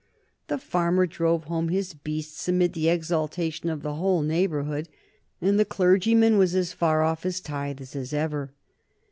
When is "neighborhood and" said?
4.23-5.59